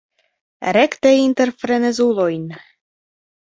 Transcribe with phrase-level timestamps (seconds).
[0.77, 2.47] Rekte inter frenezulojn.